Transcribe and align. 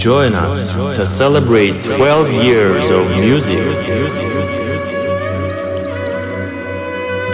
Join 0.00 0.34
us 0.34 0.72
to 0.96 1.04
celebrate 1.04 1.74
12 1.82 2.32
years 2.32 2.88
of 2.88 3.06
music. 3.10 3.58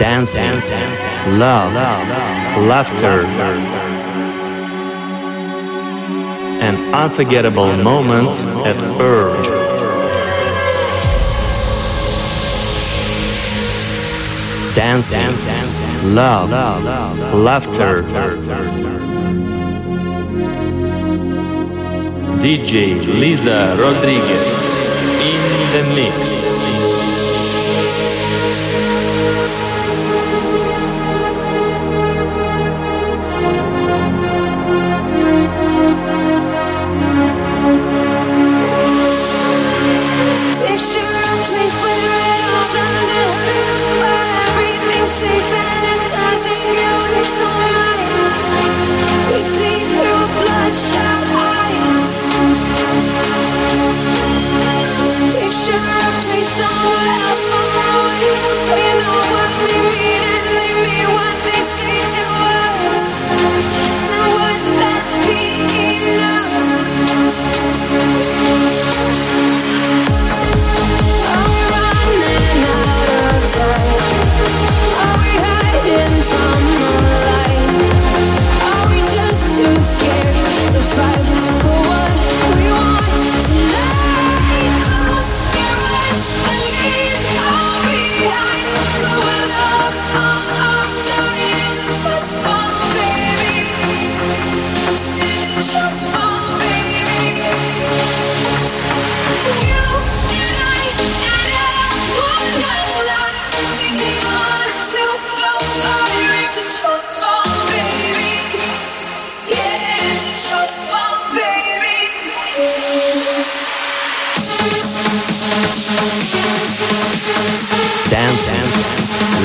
Dancing, 0.01 0.51
love, 1.39 1.73
laughter, 2.67 3.23
and 6.61 6.77
unforgettable 6.93 7.73
moments 7.77 8.43
at 8.43 8.77
Urge. 9.01 9.47
Dancing, 14.75 16.15
love, 16.17 16.51
laughter. 17.33 18.03
DJ 22.47 23.05
Liza 23.19 23.75
Rodriguez 23.77 24.73
in 25.21 25.43
the 25.73 25.95
mix. 25.97 26.56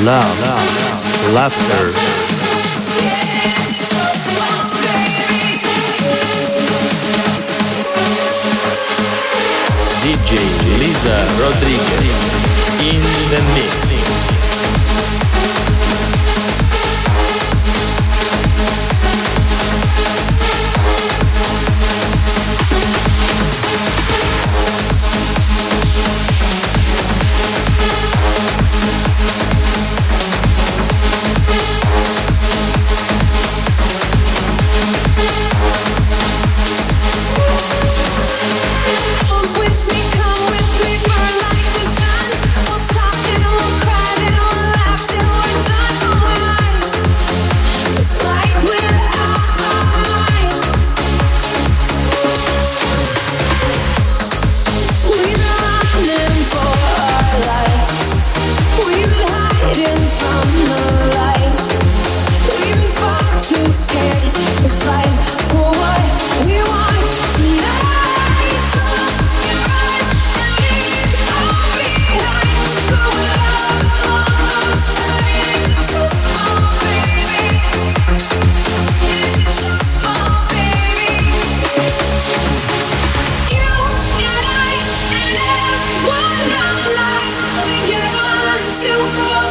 Love, 0.04 0.42
laughter. 1.36 1.92
DJ 10.02 10.40
Liza 10.80 11.18
Rodriguez 11.40 12.42
in 12.82 13.02
the 13.30 13.42
mix. 13.54 14.01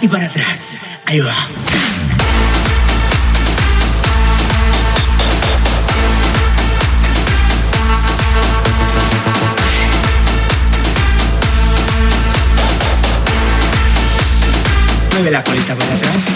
y 0.00 0.08
para 0.08 0.26
atrás. 0.26 0.80
Ahí 1.06 1.20
va. 1.20 1.32
Mueve 15.12 15.30
la 15.30 15.42
colita 15.42 15.74
para 15.74 15.94
atrás. 15.94 16.35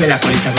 de 0.00 0.08
la 0.08 0.18
colita. 0.20 0.55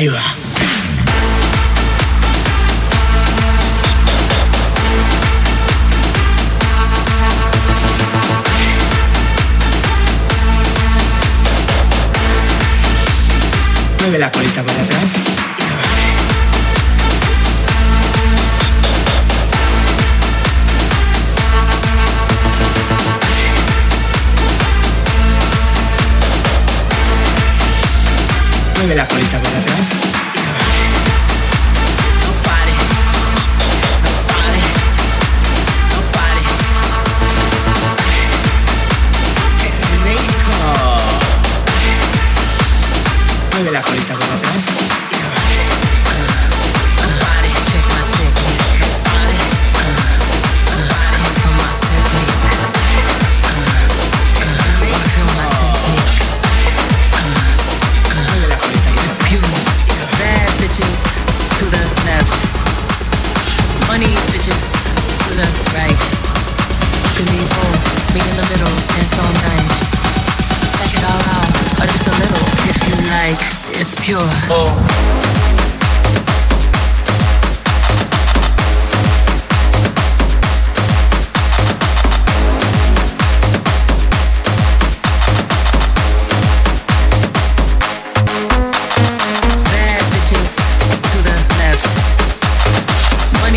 Ahí 0.00 0.08
va. 0.08 0.39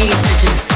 Money 0.03 0.15
bitches 0.23 0.72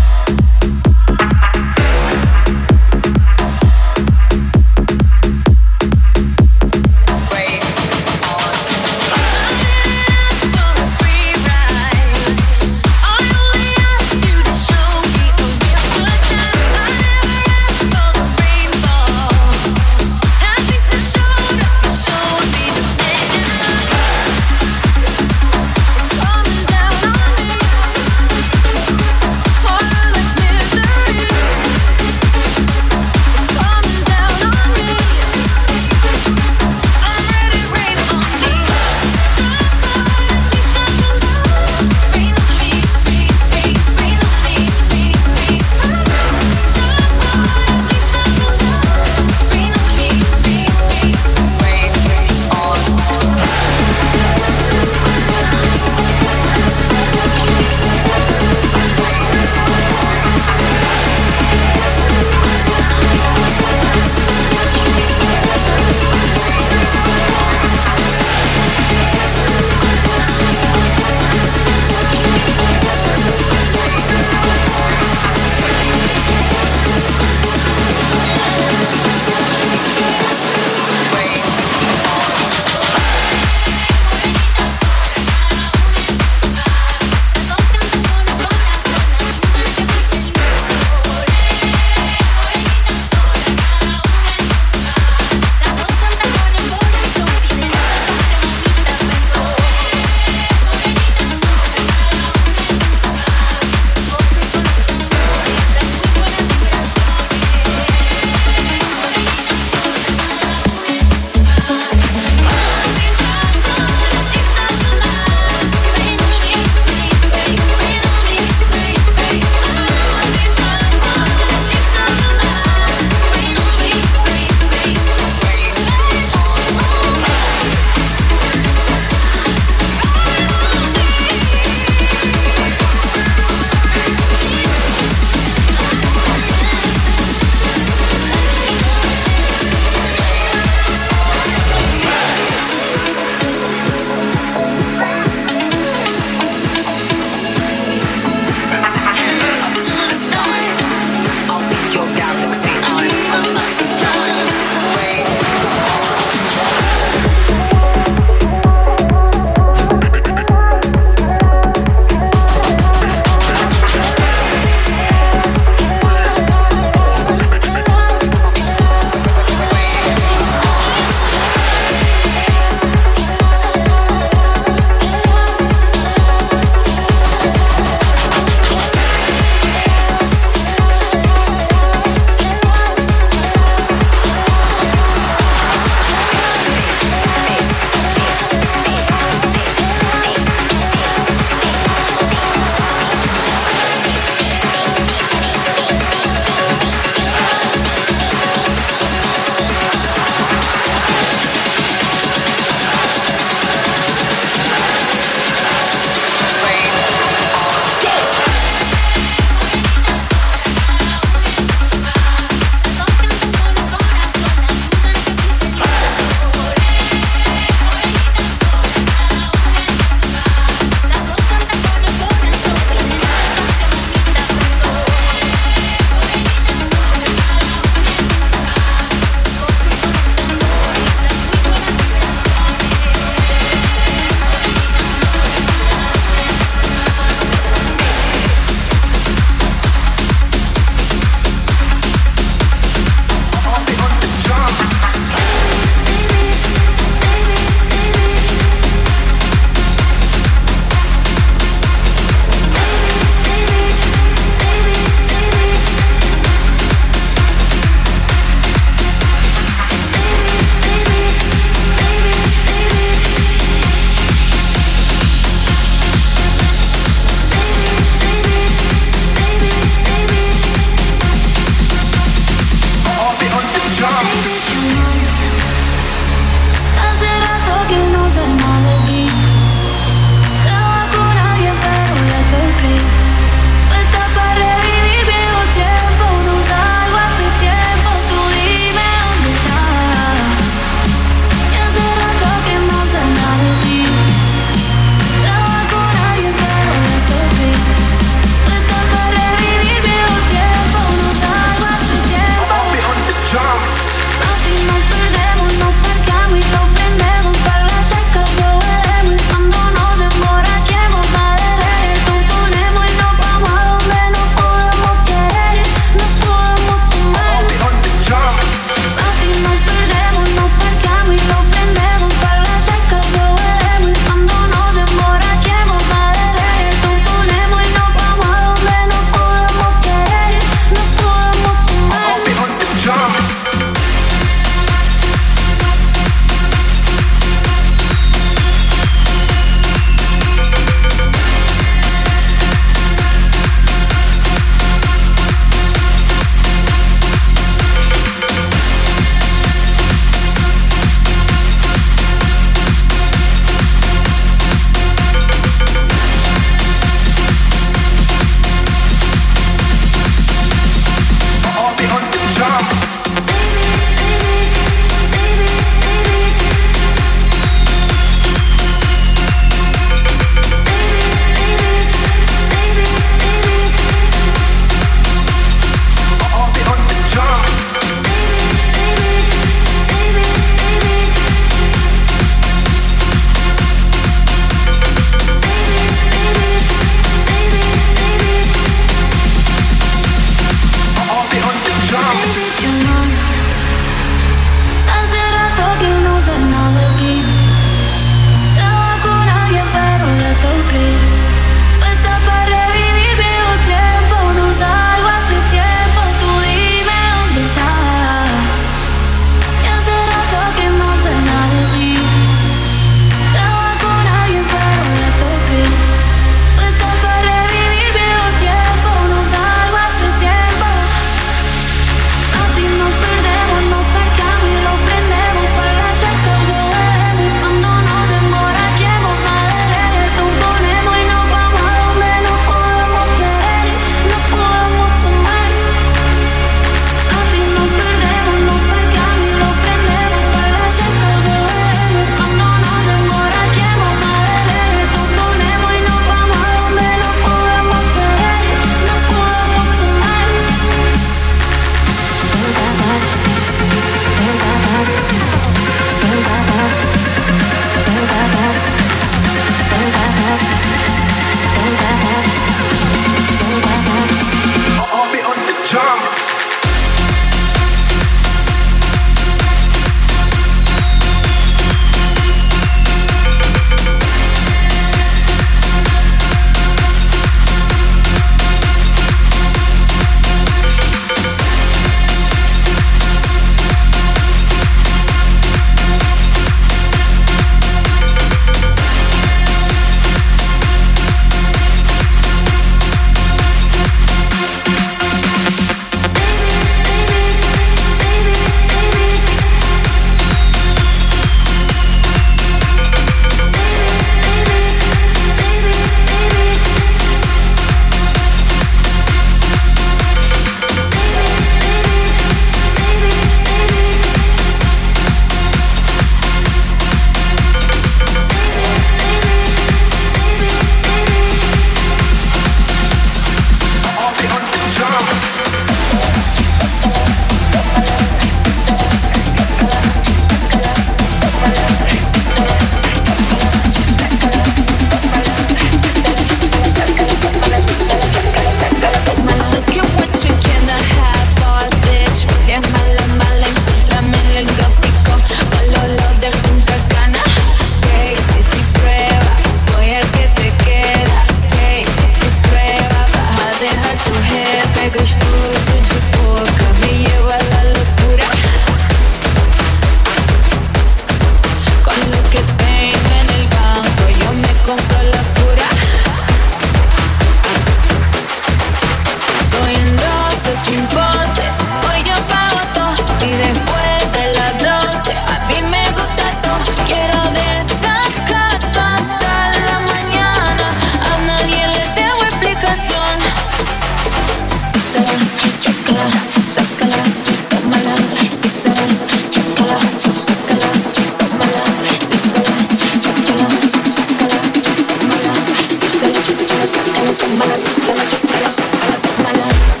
Sabe 596.43 596.65
que 596.65 597.19
eu 597.19 597.25
não 597.25 597.35
tô 597.35 597.45
maluco, 597.49 598.01
ela 598.09 598.25
te 598.25 598.35
traz, 598.47 598.77
ela 598.79 599.19
tá 599.21 599.43
maluca 599.43 600.00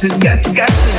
to, 0.00 0.08
get 0.18 0.42
get. 0.54 0.66
to. 0.66 0.89